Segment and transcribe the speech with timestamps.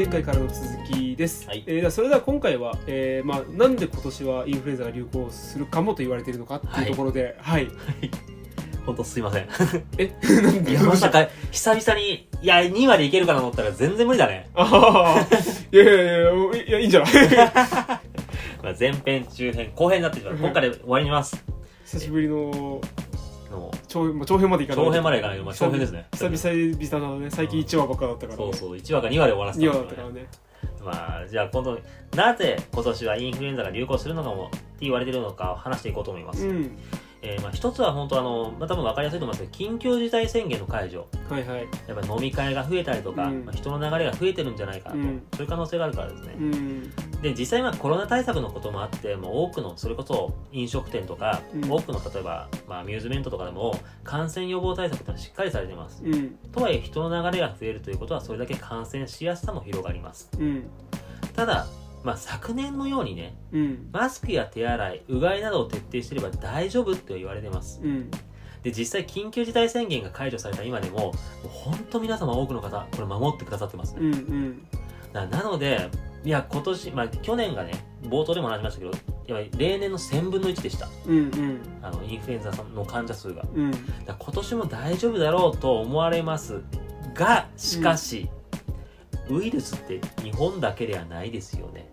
[0.00, 1.62] 前回からの続きです、はい。
[1.66, 7.68] えーそれでは今回は、えーまあ、なんで今年はインフルエンザが流行するかもと言われているのかっていうところではい、
[8.86, 9.48] 本当すいません。
[9.98, 10.10] え
[10.42, 10.70] なんで？
[10.70, 15.28] いやまさか久々にいや2話でいけるかなと思ったら全然無理だね、ああ
[15.70, 17.12] いやいやいやいやいいんじゃない？
[18.62, 21.44] まあ、前編中編後編になってしまう今回で終わります。
[21.84, 22.80] 久しぶりの
[23.50, 24.84] 編,、まあ、長編までいうかない。
[24.86, 26.06] 長編までいかないけど、まあ、長編ですね。
[26.12, 28.44] 久々々だね最近1話ばっかだったから、ね。
[28.44, 28.76] そうそう。
[28.76, 30.26] 1話か2話で終わらせた2んだ話だったからね。
[30.84, 31.78] まあじゃあ今度
[32.14, 36.78] なぜ今年はインフルエンザが流行するのかもって言われてるのかを話していこうと思います、うん
[37.22, 41.06] えーまあ、一つは本当あの、まあ、多分分かりやすいと思いますけど緊急事態宣言の解除。
[41.28, 41.68] はいはい。
[41.86, 43.44] やっぱり飲み会が増えたりとか、うん。
[43.44, 45.22] まあ、人の流れが増えてるんじゃないかなと、うん。
[45.34, 46.90] そういう可能性があるからですね、うん。
[47.22, 51.70] で実際まあコロナ対策のこともあってもう多くのそれこそ飲食店とか、うん。
[51.70, 56.02] 多くの例えば、まあ、アミューズメントとかでも感染予防対策ってのはしっかりされています。
[56.02, 56.38] うん。
[56.52, 60.30] とはいえ人の流れが増えるということはそれだけ感染しやすさも広がります。
[60.38, 60.64] うん。
[61.36, 61.66] ただ、
[62.02, 63.88] まあ、昨年のようにねうん。
[63.92, 67.80] マスクや手洗いうがいなどを徹底していれば大丈夫って言われてます。
[67.82, 68.10] うん。
[68.62, 71.12] で実際緊急事態宣言が解除された今でも
[71.48, 74.00] 本当皆様多くの方これ守ってくださってますね。
[74.00, 74.66] うんうん。
[75.12, 75.88] ななので
[76.24, 78.92] いや今年、まあ、去年がね冒頭でも話しましたけど
[79.26, 80.88] や例年の1000分の1でした。
[81.06, 81.60] うんうん。
[81.82, 83.42] あのインフルエンザの患者数が。
[83.54, 83.70] うん。
[84.06, 86.62] ら今年も大丈夫だろうと思われます
[87.14, 88.30] がしかし、
[89.30, 91.88] ウイルスって日本だけではないですよね。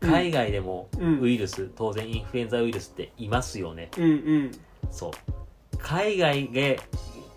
[0.00, 0.10] うん。
[0.10, 1.20] 海外でもうん。
[1.20, 3.90] ウイルス、当然インフルエンザウイルスっていますよね。
[3.96, 4.50] うんうん。
[4.90, 5.10] そう。
[5.78, 6.80] 海外で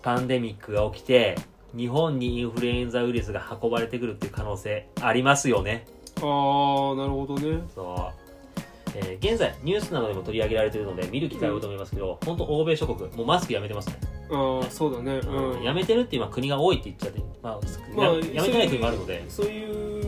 [0.02, 1.36] パンデミックが起きて
[1.74, 5.86] 日本にインフルエンザウイルスが運ばれてくるっていう可能性ありますよね。
[6.16, 7.62] ああなるほどね。
[7.74, 8.60] そう、
[8.96, 13.96] えー現在ニュースなどでも取り上げられているので見る機会多いと思いますけど、本当欧米諸国もうマスクやめてますね、
[14.34, 15.18] ああそうだね。
[15.18, 15.62] うん。
[15.62, 17.60] やめてるっていうまあ国が多いって言っちゃって、まあ
[17.94, 19.24] まあややめてない国もあるので。
[19.28, 20.04] そういう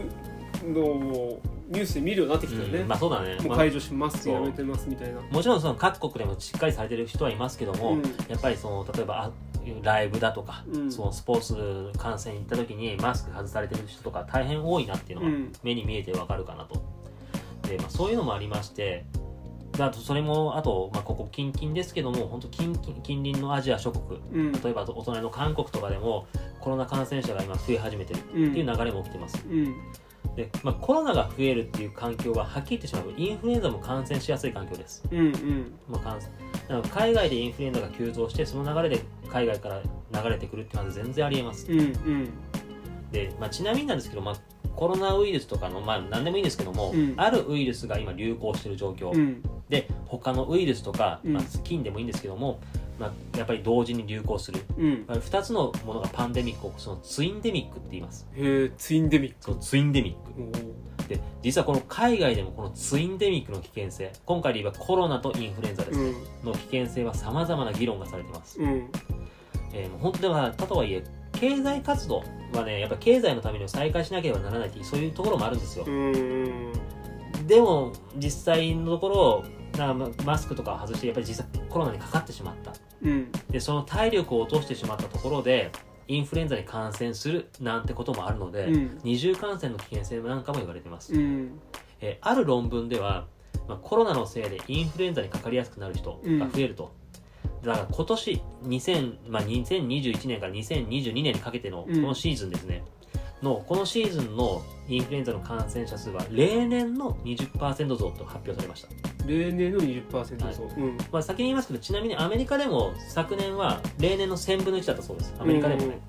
[0.72, 2.88] のをニュースで見るようになってきたよね、うん。
[2.88, 4.34] まあそうだね、まあもう解除しますそう。
[4.34, 5.20] やめてますみたいな。
[5.20, 8.02] もちろんその各国でもしっかりされてる人はいますけども、うん。
[8.28, 9.30] やっぱりその例えばあ
[9.82, 10.92] ライブだとか、うん。
[10.92, 15.52] そのスポーツ観戦行った時にマスク外されてる人とか大変多いなっていうのがうん。
[15.64, 16.82] 目に見えてわかるかなと。
[17.68, 19.04] で、まあ、そういうのもありまして、
[19.76, 24.52] であとそれも、あと、まあ、ここ近々ですけども、本当近近近隣のアジア諸国、うん。
[24.52, 26.26] 例えばお隣の韓国とかでも
[26.60, 29.44] コロナ感染者が今増え始めてるっていう流れも起きてます。
[29.48, 29.74] うん。
[30.34, 33.14] で、まあ、コロナが増えるっていう環境ははっきり言ってしまう。
[33.16, 35.04] インフルエンザも感染しやすい環境です。
[35.10, 35.72] うんうん。
[35.88, 36.32] まあ、感染
[36.68, 39.82] なので海外でインフルエンザが急増してその流れで海外から
[40.22, 41.70] 流れてくるっていうのは全然ありえます。
[41.70, 42.30] うんうん。
[43.12, 44.36] で、まあ、ちなみになんですけど、まあ、
[44.74, 47.14] コロナウイルスとかの、まあ、何でもいいんですけども、うん。
[47.16, 51.32] あるウイルスが今流行している状況、うんで他のウイルスとか、うん。
[51.32, 52.60] まあ、菌でもいいんですけども、
[52.98, 55.04] まあ、やっぱり同時に流行する、うん。
[55.06, 58.26] まあ、2つのものがパンデミックを起こすのをツインデミックって言います。
[58.34, 59.36] へえツインデミック。
[59.40, 60.76] そうツインデミック。
[61.08, 65.98] で実はこの海外でもこのツインデミックの危険性今回で言えばコロナとインフルエンザです。
[65.98, 66.12] ね、
[66.42, 68.68] の危険性はさまざまな議論がされています、うん。
[68.68, 68.90] うん
[69.72, 72.22] えー本当ではたとはいえ経済活動
[72.54, 76.72] はねやっぱ経済のために再開しなければならないっていうそういうところもあるんですよ、うん。
[77.46, 79.44] でも実際のところ
[80.24, 82.72] マスクとかを外してやっぱり実際コロナにかかってしまった。
[83.02, 83.30] うん。
[83.50, 85.70] でその体力を落としてしまったところで
[86.08, 89.00] インフルエンザに感染するなんてこともあるので、うん。
[89.02, 91.58] 二重感染の危険性なんかも言われています、うん。
[92.00, 93.26] えーある論文では、
[93.68, 96.92] まあ、コロナのせいでインフルエンザにかかりやすくなる人が増えると、
[97.62, 102.02] だから今年2000、まあ、2021年から2022年にかけてのこうん。
[102.02, 102.84] のシーズンですね、
[103.42, 108.88] のこのシーズンのインフルエンザの感染者数は例年の20%増と発表されました、
[109.26, 110.54] 例年の20%はい。
[110.54, 110.96] そううん。
[111.12, 115.34] まあ、先に言いますけどちなみにアメリカでも昨年は例年の1000分の1だったそうです。
[115.38, 116.00] アメリカでもね、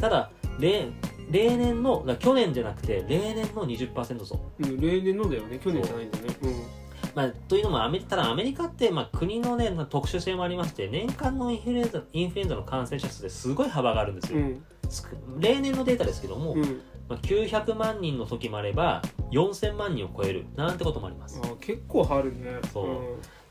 [0.00, 0.88] ただ例
[1.30, 4.66] 例年の去年じゃなくて例年の20%増う。
[4.66, 5.58] ん例年のだよね。
[5.58, 6.24] 去年じゃないんだね。
[7.14, 14.38] まあ、というのもアメリただアメリカってまあ国の、ね、特殊性もありまして年間のインフルエンザインフルエンザの感染者数ですごい幅があるんですよ、
[15.38, 19.02] 例年のデータですけども、うんまあ、900万人の時もあれば
[19.32, 21.40] 4000万人を超えるなんてこともあります。
[21.44, 22.60] あ結構あるね。
[22.72, 22.86] そう。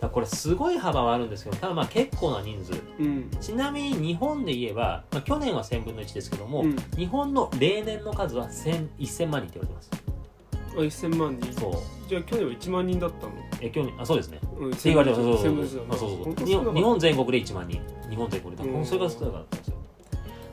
[0.01, 2.71] らこれすごい幅はあるんですけどただまあ結構な人数。
[2.99, 3.29] うん。
[3.41, 6.75] ちなみに日本で言えば、まあ、去年は1000分の1ですけども、うん。
[6.95, 9.91] 日本の例年の数は1000 1000万人って言われてます。
[10.77, 11.53] あ1000万人。
[11.53, 11.73] そう。
[12.07, 13.33] じゃあ去年は1万人だったの？
[13.59, 14.39] え去年あそうですね。
[14.57, 15.43] うんって言われてます。
[15.43, 15.99] そうそう1000分そうの1だな。
[15.99, 17.81] そうそう本当日本全国で1万人。
[18.09, 18.63] 日本全国で。
[18.63, 18.85] うん。
[18.85, 19.78] それが少なかったんですよ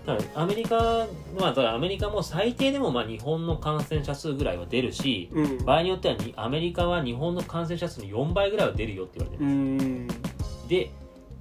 [0.07, 1.07] だからアメリカ
[1.39, 5.65] まあだからアメリカも最低でもまあ日本の感染者数ぐらいは出るし、たうん。
[5.65, 10.09] 場合によってはにアメリカは日本の感染者数の4倍ぐらいは出るよって言われてうる、ん。
[10.69, 10.91] で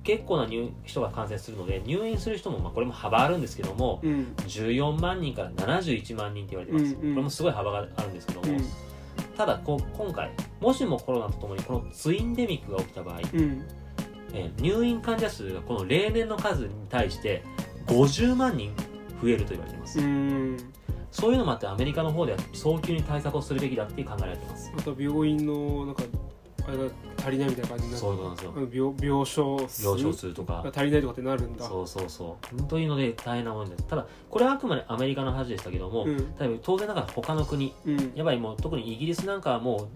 [0.03, 4.33] 結構な入人が感染するので入院する人もまあこれも幅あるんですけどもうん。
[4.47, 7.13] 14万人から71万人って言われてます、うんうん。
[7.13, 8.65] これもすごい幅があるんですけども、うん。
[9.37, 13.63] ただこう今回もしもコロナとともにこのツインデミックが起きた場合、うん。
[14.33, 17.43] えー入院患者数がこの例年の数に対して
[17.87, 18.73] 50万人
[19.21, 20.57] 増えると言われています、うん。
[21.11, 24.71] そういうのもあってアメリカの方では早急に対策をするべきだって考えられています。
[24.75, 26.03] また病院のなんか
[26.67, 26.83] あれが
[27.19, 28.01] 足りないみたいな感じになる。
[28.01, 28.89] そういうことなんですよ。
[28.97, 29.85] 病病床数？
[29.85, 30.63] 病床数とか。
[30.65, 31.63] が足りないとかってなるんだ。
[31.63, 32.63] そうそうそう。
[32.63, 33.83] というので大変なものです。
[33.83, 36.59] ただこれはあくまでアメリカの話でしたけども、うん。
[36.63, 38.13] 当然ながら他の国うん。
[38.15, 39.87] やっぱりもう特にイギリスなんかはもう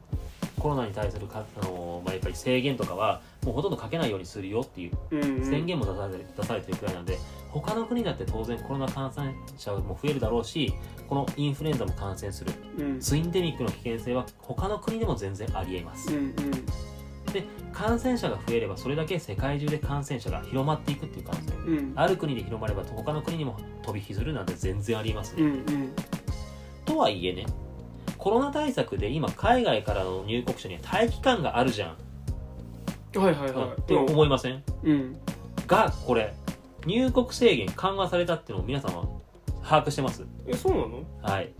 [0.60, 7.18] コロナに対するか、あのーまあ、やっぱり制限とかはもうほとんどかけないようにするよっていう宣言も出されて出されてるくらいなんで
[7.50, 10.74] 他の国だって当然コロナ感染者も増えるだろうし
[11.08, 12.52] このインフルエンザも感染する。
[12.78, 13.00] うん。
[13.00, 16.14] ツインデミックの危険性は他の国でも全然ありえます。
[16.14, 16.34] うんうん。
[17.34, 21.54] で感染者が増えればそれだけ世界中で感染者が広まっていくっていう可能性。
[21.54, 21.94] うん。
[21.96, 25.94] ある国で広まれば他の国にも飛び火するなんて全然ありえますね、うんうん。
[26.86, 27.46] とはいえね
[28.20, 31.96] コロナ対策で今海外からの入国者には待機感があるじゃ
[33.16, 33.82] ん、はいはいはい。
[33.82, 34.62] って思いません？
[34.84, 35.18] うん。
[35.66, 36.34] がこれ
[36.86, 39.06] 入国制限緩和されたっていうのを皆さんは
[39.64, 40.26] 把握してます？
[40.46, 41.04] えそうなの？
[41.22, 41.52] はい。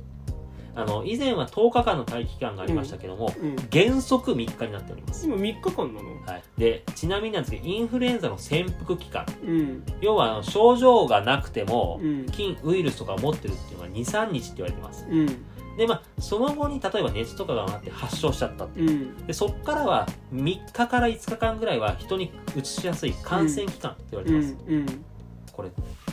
[0.76, 3.56] あの以前は10日間の待機期間がありましたけども、うん。
[3.72, 6.22] 原則3日になっております、今3日間なの？
[6.26, 9.26] はい、でちなみになんですけどインフルエンザの潜伏期間。
[9.44, 9.84] うん。
[10.02, 12.26] 要はあの症状がなくてもうん。
[12.28, 15.08] 菌ウイルスとかを持ってるっていうのは23日って言われてます。
[15.10, 15.46] うん
[15.80, 18.66] でまあその後に例えば熱とかがあって発症しちゃった。
[18.66, 19.26] っていううん。
[19.26, 20.44] でそっからは3
[20.74, 25.06] 日から5日間ぐらいは人にうつしやすい感染期間って言われうてます、んうん。
[25.54, 25.70] これ。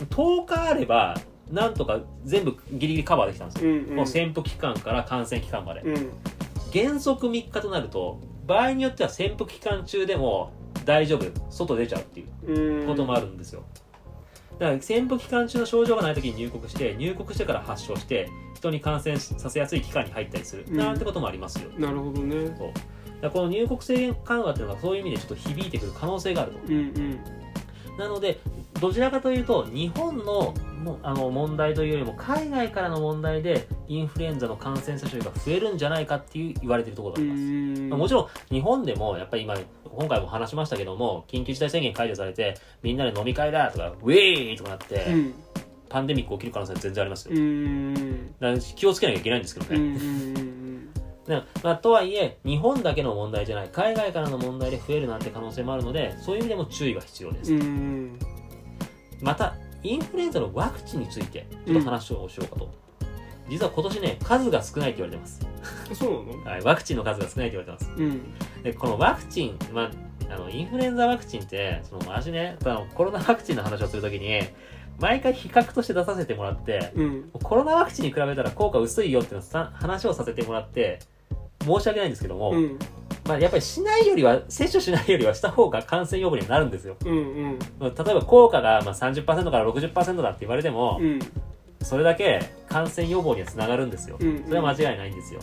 [0.09, 1.17] 10日あれば
[1.51, 6.11] なんとか全部ギリギリカバーできたんですよ、うんもう潜伏期間から感染期間まで、うん。
[6.71, 10.53] 原則3日となると場合によっては潜伏期間中でも
[10.85, 11.25] 大丈夫。
[11.49, 13.65] 外出ちゃうっていううんこともあるんですよ、
[14.59, 20.77] だから潜伏期間中の症状がない時に入国して入国してから発症して人に感染させやすい期間に入ったりする、うん。
[20.77, 21.69] なんてこともありますよ。
[21.77, 22.55] なるほどね。
[22.57, 22.71] そう。
[23.21, 26.59] だこの入国制限緩和っていうのがそういう意味でちょっと響いてくる可能性があると。
[26.67, 27.19] うんうん。
[27.97, 28.39] なので
[28.79, 30.53] どちらかというと日本の
[30.83, 37.89] もあの問題というよりも海外からの問題でインフルエンザの感染者数が増えるんじゃないかっていう言われているところがあります、ん。
[37.89, 45.33] まあもちろん日本でもやっぱり今今回も話しましたけども緊急事態宣言解除されてみんなで飲み会だとかウェーイとかなって、うん。
[45.89, 47.35] パンデミック起きる可能性は全然ありますよ、
[48.75, 57.53] 気をつけなきゃいけないんですけどね、まあ、とはいえ日本だけの問題じゃない海外からの問題で増えるなんて可能性もあるのでそういう意味でも注意が必要です、
[59.21, 62.71] またインフルエンザのワクチンについてちょっと話をしようかと、
[63.49, 65.39] 実は今年ね数が少ないって言われてます、
[65.93, 66.43] そうなの？
[66.43, 67.91] はい、ワクチンの数が少ないって言われてます。
[67.95, 68.33] うん。
[68.63, 69.91] でこのワクチン、ま
[70.29, 74.41] あ、あのインフルエンザワクチンってその私ねあのコロナワクチンの話をするときに
[74.99, 77.29] 毎回比較として出させてもらってうん。
[77.31, 80.99] コロナワクチンに比べたら効果薄いよっていうの話をさせてもらって
[81.61, 82.79] 申し訳ないんですけども、うん
[83.27, 87.21] まあ、やっぱりしないよりは接種しないよりはした方が感染予防にはなるんですようんう
[87.55, 91.19] んまあ例えば効果がまあ30%から60%だって言われても、うん
[91.83, 94.17] それだけ感染予防にはつながるんですよ。
[94.19, 95.39] うんそれは間違いないんですよ。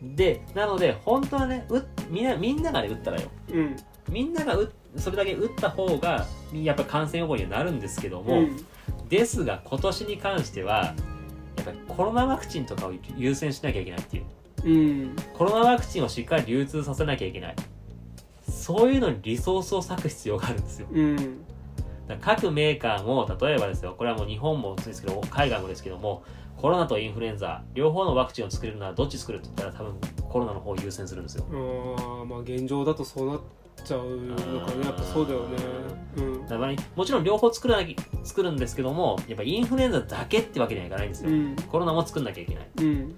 [0.00, 3.28] で、なので、本当はね、うみんな、みんながね、打ったらよ。
[3.52, 3.76] うん
[4.08, 8.64] みんながうそれだけ打った方が、やっぱり感染予防にはなるんですけども、うん
[9.08, 10.94] ですが、今年に関しては、
[11.56, 14.24] やっぱりコロナワクチンとかを優先しなきゃいけないっていう。
[14.64, 15.16] うん。
[15.34, 17.56] コロナワクチンをしっかり流通させなきゃいけない。
[18.48, 20.88] そういうのにリソースを割く必要があるんですよ。
[20.92, 21.44] うん。
[22.20, 26.22] 各メーカーも例えばですよこれはもう日本もそうですけど海外もですけども
[26.58, 29.94] コロナとインフルエンザ両方のワクチンを作れるならどっち作るって言ったら多分
[30.28, 31.46] コロナの方を優先するんですよ。
[31.50, 33.40] ああまあ現状だとそうなっ
[33.82, 35.56] ちゃうのかねやっぱそうだよね。
[36.18, 36.46] うん。
[36.46, 41.56] だからもちろん両方作らなき作るんですけどもやっぱインフルエンザだけってわけにはいかないんですよ、うん。
[41.56, 42.68] コロナも作んなきゃいけない。
[42.78, 43.16] うん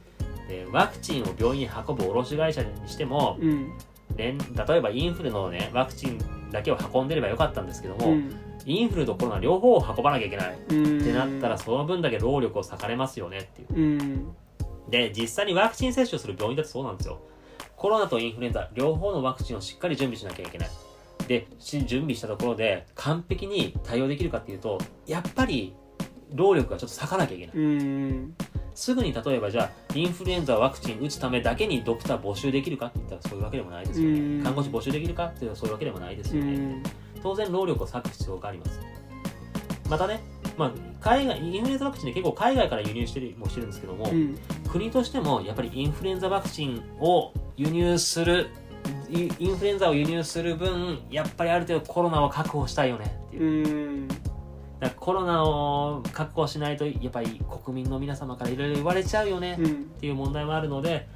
[0.49, 3.73] でワクチンを病院に運ぶ卸会社にしてもうん。
[4.17, 6.19] 連例えばインフルのねワクチン
[6.51, 8.33] だけを運んでればよかったんですけども、うん。
[8.65, 10.55] インフルとコロナ両方を運ばなきゃいけない。
[10.55, 11.03] っうん。
[11.03, 13.75] てなったらその分だけ労力を割かれますよねっていう。
[13.75, 14.35] うん。
[14.91, 17.21] で、実際にワクチン接種する病院だってそうなんですよ。
[17.77, 20.71] コロナとインフルエンザ、両方のワクチンをしっかり準備しなきゃいけない。
[21.29, 25.75] で、し準備したところで完璧に対応できるかっていうと、やっぱり
[26.33, 27.57] 労力がちょっと割かなきゃいけない。
[28.77, 34.45] うんすぐに例えばじゃあ、インフルエンザワクチン打つためだけにドクター募集できるかって言ったらそういうわけでもないですようんね。
[34.45, 36.53] 看護師募集できるかっていうとそういうわけでもないですうよね。
[36.53, 36.83] ん
[37.23, 38.81] 当然労力を割く必要があります。
[39.89, 40.21] またね、
[40.59, 44.37] まあ、海外、インフルエンザワクチンで結構海外から輸入してるもしてるんですけども、うん
[44.71, 48.49] 国としてもやっぱりインフルエンザワクチンを輸入する
[49.09, 54.09] イインフルエンザを輸入する分やっぱりある程度コロナを確保したいよねっていうう、ん
[54.81, 59.67] だからコロナを確保しないとやっぱり国民の皆様からいろいろ言われちゃうよねうん。
[59.67, 59.69] っ
[60.01, 61.09] ていう問題もあるので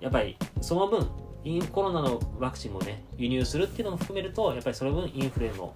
[0.00, 1.08] やっぱりその分
[1.44, 5.74] インコロナのワクチンもね輸入するっていうのも含めるとやっぱりその分インフレの、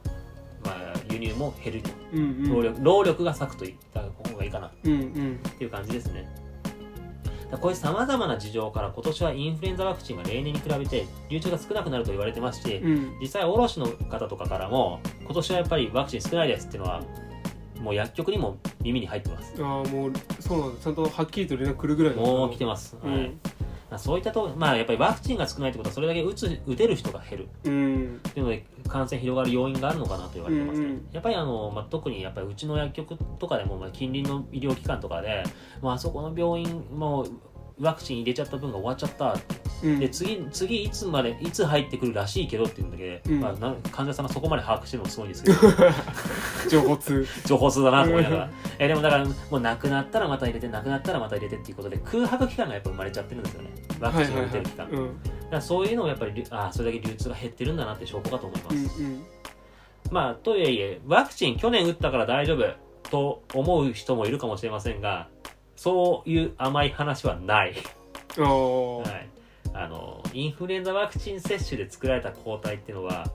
[0.65, 1.91] まあ、輸入も減ると。
[2.13, 2.53] うんうん。
[2.53, 4.69] 労力労力が割くといった方がいいかな。
[4.69, 4.89] って
[5.65, 6.46] いう感じですね
[7.53, 13.17] こういうさまざまな事情から今年はインフルエンザワクチンが例年に比べて流通が少なくなると言われてますしうん。
[13.21, 17.03] 実際卸の方とかからも今年はやっぱりワクチン少ないですっていうのは
[17.81, 19.55] もう薬局にも耳に入ってます。
[19.61, 20.81] ああもうそうなんだ。
[20.83, 23.13] ちゃんとはっきりと連絡来るぐらいもう来てます、うん。
[23.13, 23.29] はい。
[23.91, 27.49] まあそういったとまあやっぱりワクチンが少ないってことはそれだけ打つ打てる人が減る。
[27.65, 28.21] うん。
[28.29, 31.09] っていうので感染広がる要因があるのかなと言われてますね、うんうん。
[31.13, 35.45] やっぱりあの、まあ、特にやっぱりうちの薬局とかでも、まあ、近隣の医療機関とかで、
[35.83, 37.31] まああそこの病院もう
[37.79, 39.37] ワクチン入れちゃった分が終わっちゃった。
[39.83, 40.01] うん。
[40.01, 43.41] で次次いつまでいつ入ってくるらしいけどっていうんだけど、うん。
[43.41, 45.59] まあ、な患者さんがそこまで把握してるのもすごいんですけど。
[46.71, 47.27] 情報通。
[47.45, 48.51] 情報数だなと思いながら。
[48.79, 53.71] えでもだからもうなくなったらまた入れてなくなったらまた入れてっていうことで空白期間がやっぱ生まれちゃってるんですよね。
[54.01, 59.25] ワクチンを打てる期間、だかうんらそういうのもやっぱりあそれだけ流通が減ってるんだなって証拠かと思います、うん
[60.11, 62.65] まあとはいえワクチン去年打ったから大丈夫
[63.11, 65.29] と思う人もいるかもしれませんが
[65.77, 67.75] そういう甘い話はない、
[68.37, 69.29] はい、
[69.75, 73.27] あのインフルエンザワクチン接種で作られた抗体っていうのは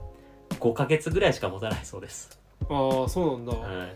[0.60, 3.52] 5ヶ月ぐらいしか持たないそうです、ああそうなんだ。
[3.52, 3.86] は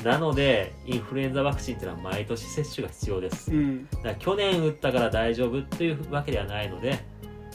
[0.00, 3.52] い、なのでインフルエンザワクチンっていうのは毎年接種が必要です。
[3.52, 3.88] うん。
[3.90, 6.98] だから去年打ったから大丈夫というわけではないので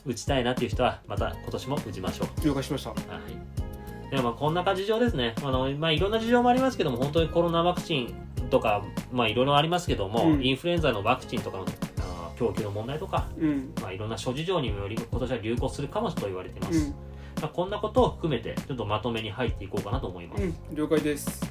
[0.05, 4.15] 打ちたいなっていう人はまた今年も打ちましょう了解しましたはい。
[4.15, 5.33] でまあこんな感じ事情ですね。
[5.43, 8.13] あのまあいろんな事情もありますけども、本当にコロナワクチン
[8.49, 11.65] とかまあいろいろありますけども、うんインフルエンザのワクチンとかの
[12.37, 16.77] 供給の問題とか、うんまあいろんな諸事情にもより今年は流行するかもと言われています。
[16.77, 16.95] うん
[17.41, 20.43] まあこんなことを含めてちょっとまとめに入っていこうかなと思います。
[20.43, 21.41] うん了解です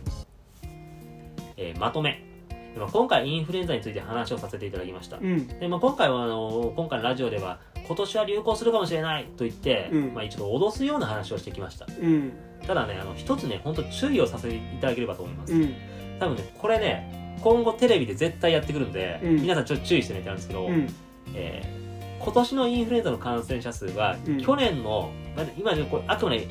[1.56, 2.31] えーまとめ。
[2.74, 5.18] でまあ今回インフルエンザについて話をさせていただきました。
[5.18, 5.46] うん。
[5.46, 10.14] でまあ、今回はあの今回のラジオでは今年は流行するかもしれないと言って、うん。
[10.14, 11.86] まあ、ちょっと脅すような話をしてきました。
[11.86, 12.32] うん。
[12.66, 15.52] ただね、あの一つね、本当注意をさせていただければと思います。
[15.52, 15.74] うん。
[16.18, 19.42] 多分ね、これね、今後テレビで絶対やってくるんで、うん。
[19.42, 20.88] 皆さんちょっと注意してねってあるんですけど、うん。
[21.34, 21.82] えー
[22.22, 24.40] 今年のインフルエンザの感染者数は、うん。
[24.40, 26.46] 去年の、まあ今ね、これあくまで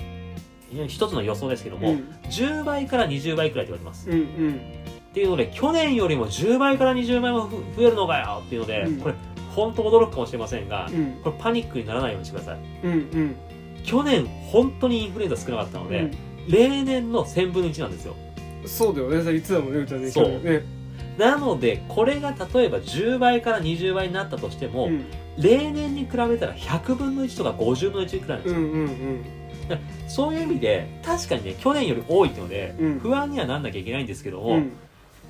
[0.89, 1.97] 一つの予想ですけども、うん。
[2.25, 4.09] 10倍から20倍くらいって言われてます。
[4.09, 4.61] うんうん
[5.11, 8.97] っていうので、去年よりも10倍から20倍もふ増えるのかよっていうので、うん。
[9.01, 9.15] これ、
[9.55, 11.19] 本当驚くかもしれませんが、うん。
[11.23, 12.59] これパニックにならないようにしてください。
[12.83, 13.35] うんうん。
[13.83, 16.11] 去年、本当にインフルエンザ少なかったので、
[16.47, 18.15] 例年の1000分の1なんですよ。
[18.25, 18.31] うん
[18.65, 19.23] そうだよね。
[19.23, 20.11] さ言ってたもんねうちはね。
[20.11, 20.39] そう。
[20.39, 20.63] ね
[21.17, 25.05] なのでこれが例えば10倍から20倍になったとしても、うん。
[25.37, 29.25] 例年に比べたら100分の1とか50分の1くらいなんですよ、うんうん
[30.09, 32.99] そういう意味で確かにね去年より多いっていうので、うん。
[32.99, 34.71] 不安にはなんなきゃいけないんですけども、うん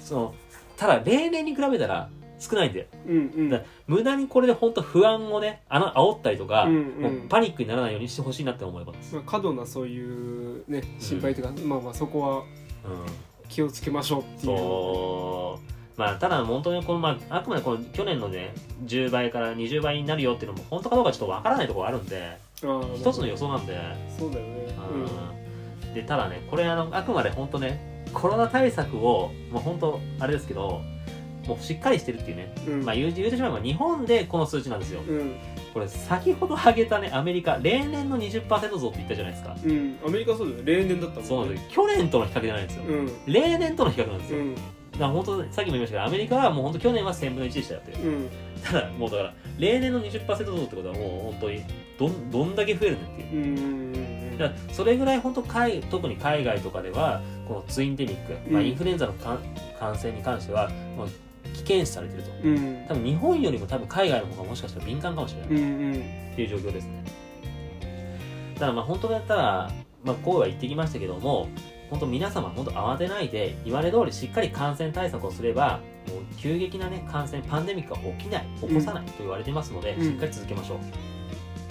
[0.01, 0.35] その
[0.77, 3.49] ただ例年に比べたら少ないんでうんうん。
[3.49, 6.79] だ無駄にこれで本当不安をねあの煽ったりとか、うんう
[7.25, 7.27] ん。
[7.29, 12.43] パニックにならないようにしてほしいなって思います、まあ、過度なそういうね心配というか、まあまあそこは
[12.83, 13.05] うん、
[13.47, 14.57] 気をつけましょうっていう。
[14.57, 15.99] そう。
[15.99, 18.53] まあただ本当にこの、まあ、あくまでこの去年のね
[18.85, 22.39] 10倍から20倍になるよっていうのも本当かどうかちょっとわからないところあるんで
[22.95, 23.77] 一つの予想なんで、
[24.17, 24.75] そうだよね。
[25.85, 25.93] うん。
[25.93, 30.81] でただねこれあのあくまで本当ねコロナ対策をもう本当あれですけど
[31.47, 32.73] もうしっかりしてるっていうね、うん。
[32.73, 35.01] うんまあ言う言うてしまえば日本でこの数値なんですよ。
[35.07, 35.35] うん。
[35.73, 37.57] これ先ほど挙げたねアメリカ。
[37.61, 39.55] 例年の20%増って言ったじゃないですか。
[39.63, 39.97] うん。
[40.05, 40.71] アメリカそうだよね。
[40.71, 41.27] 例年だったもんね。
[41.27, 41.69] そうなんですよ。
[41.71, 43.11] 去年との比較じゃないんですよ、うん。
[43.25, 44.55] 例年との比較なんですよ、うん。
[44.55, 44.67] だか
[44.99, 47.93] ら本当さっきも言いましたけどアメリカはもう本当去年は1000分の1でしたよって。
[47.93, 48.29] うん。
[48.63, 51.63] ただもうだから例年の20%増ってことはもう本当に
[51.97, 54.10] どんどんだけ増えるねっていう
[54.41, 59.39] だからそれぐらい本当海特に海外とかではこのツインデミック、まあ、うんインフルエンザの感
[59.95, 61.09] 染に関してはもう
[61.53, 62.31] 危険視されてると。
[62.43, 62.85] うん。
[62.87, 65.49] 多分日本よりも多分海外の方がもしかしたら敏感かもしれない。
[65.49, 65.91] うんうん。
[65.93, 67.03] っていう状況ですね。
[68.55, 69.71] だからまあ本当だったら、
[70.03, 71.49] まあ、こうは言ってきましたけども
[71.89, 80.03] 本当皆様本当慌てないで言われ通りしっかり感染対策をすればもう急激なね感染パンデミックが起きない起こさないと言われてますので、うん。
[80.03, 80.77] しっかり続けましょう。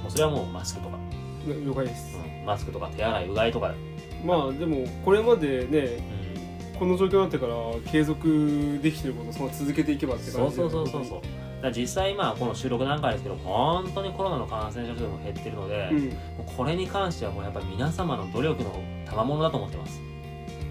[0.03, 0.99] もうそれはもうマスクとか、
[1.47, 2.17] 了解です。
[2.17, 3.69] うんマスクとか手洗いうがいとか。
[3.69, 3.75] で、
[4.25, 5.79] まあでもこれまでね
[6.75, 6.79] うん。
[6.79, 7.55] この状況になってから
[7.91, 11.63] 継続できてることをその続けていけばって感じそうそうそうそうそう。
[11.63, 16.13] だ実際今この収録段階ですけど本当にコロナの感染者数も減ってるので、うん。
[16.57, 20.01] これに関してはもうやっぱり皆様の努力の賜物だと思ってます。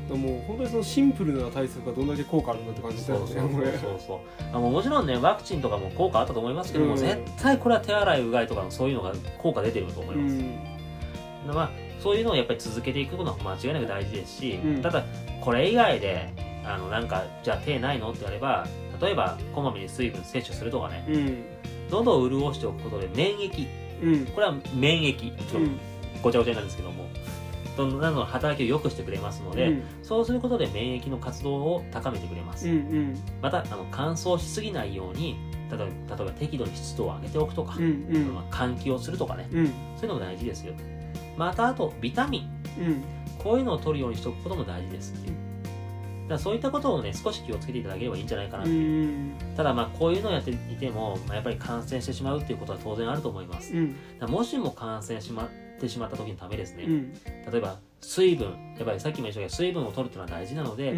[0.10, 4.20] もう本当にそのシンプルな対策がどんだけ効果あるんだって感じだよねそうそうそう
[4.52, 6.98] あもうもちろんねワクチンとかも効果あったと思いますけども、うん。
[6.98, 10.79] 絶対これは手洗いうがいとかのそういうのが効果出てると思いうます、ん
[11.48, 11.70] まあ、
[12.00, 14.82] そういうのをやっぱり続けていくのは間違いなく大事ですし、うん。
[14.82, 15.04] ただ
[15.42, 16.34] これ以外で
[16.66, 18.68] あのなんかじゃあ手ないのってあれば
[19.02, 21.06] 例えばこまめに水分摂取するとかね。
[21.10, 21.44] うん。
[21.90, 23.68] 喉を潤しておくことで免疫。
[24.04, 24.26] うん。
[24.28, 25.18] これは免疫。
[25.18, 25.80] ちょっとうん
[26.22, 27.06] ごちゃごちゃなんですけども。
[27.78, 29.84] どんどんどんどん働きを良くしてくれますので、うん。
[30.04, 33.24] そうすることで免疫の活動を高めてくれます、うんうん。
[33.42, 35.38] またあの乾燥しすぎないように
[35.72, 35.80] 例え
[36.10, 38.34] ば例えば適度に湿度を上げておくとか、うんうん。
[38.34, 39.48] まあ換気をするとかね。
[39.54, 39.68] うん。
[39.68, 40.74] そういうのも大事ですよ
[41.40, 42.84] またあとビタミン。
[42.84, 43.04] うん。
[43.42, 45.36] こういうのを取るようにしておくことも大事ですっていう。
[46.24, 49.56] だからそういったことをね少し気をつけていただければいいんじゃないかなうっていう、ん。
[49.56, 53.74] ただまあこういうのをやっていても、まあ、やっぱり感染してしまうっていうことは当然あると思います。
[53.74, 53.96] うん。
[54.28, 57.14] もしも感染しまってしまった時のためですね、うん。
[57.14, 60.94] 例えば水分やっぱりさっきも言いましたけど水分を取るっていうのは大事なので、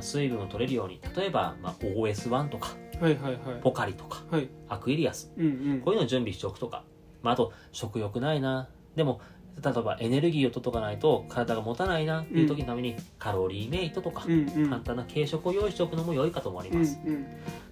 [0.00, 3.40] 水分を取れるように例えば、まあ、OS1 とかはいはいはい。
[3.60, 4.48] ポカリとかはい。
[4.68, 5.32] アクエリアス。
[5.36, 5.80] うんうん。
[5.80, 6.84] こういうのを準備しておくとか、
[7.20, 8.68] まあ、あと食欲ないな。
[8.96, 9.20] でも
[9.62, 17.26] 例えばエネルギーを取っとかないと体が持たないなっていう時のためにカロリーメイトとか、簡単な軽食を用意しておくのも良いかと思います、うん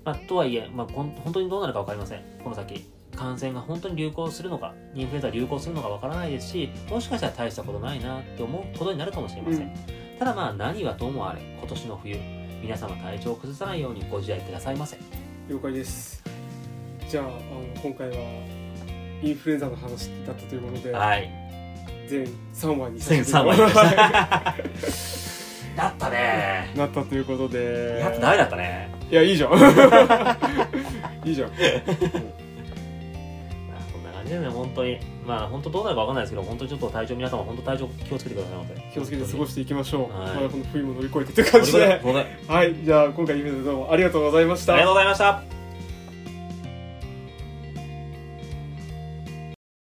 [0.04, 2.22] まあ、とはいえ、まあ、本当にどうなるか分かりません。
[2.42, 10.18] この先感染が本当に流行するのかインフルエンザが流行するのか分からないですしもしかしたら大したことないなって思うことになるかもしれません、うん。
[10.18, 12.16] ただまあ何はともあれ今年の冬
[12.62, 14.96] 皆様体調を崩さないようにご自愛くださいませ。
[15.49, 16.22] 了解です。
[17.08, 17.40] じゃああの
[17.82, 18.16] 今回は
[19.22, 20.92] インフルエンザの話だったということで。
[20.92, 21.39] はい
[22.10, 23.60] 全3話に全3話に。
[25.76, 26.72] なったね。
[26.76, 28.00] なったということで。
[28.00, 28.92] やっぱダメだったね。
[29.10, 29.52] いやいいじゃん。
[31.24, 31.50] いいじゃん。
[31.50, 31.58] まあ
[33.92, 34.98] そんな感じでね本当に。
[35.24, 38.74] まあ本当どうなるか分かんないですけど本当にちょっと体調皆様本当体調気をつけてくださいませ。
[38.92, 40.34] 気をつけて過ごしていきましょう、はい。
[40.34, 42.00] まだこの冬も乗り越えてという感じで。
[42.48, 42.74] はい。
[42.82, 44.74] じゃあ今回イベントどうもありがとうございました。
[44.74, 45.50] ありがとうございました